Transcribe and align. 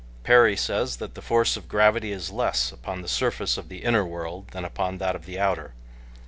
Perry 0.23 0.57
says 0.57 0.97
that 0.97 1.13
the 1.13 1.21
force 1.21 1.55
of 1.55 1.67
gravity 1.67 2.11
is 2.11 2.31
less 2.31 2.71
upon 2.71 3.03
the 3.03 3.07
surface 3.07 3.55
of 3.55 3.69
the 3.69 3.83
inner 3.83 4.03
world 4.03 4.47
than 4.47 4.65
upon 4.65 4.97
that 4.97 5.15
of 5.15 5.27
the 5.27 5.37
outer. 5.37 5.75